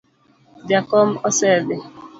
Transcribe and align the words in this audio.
Jakom 0.69 1.07
osedhi 1.29 1.77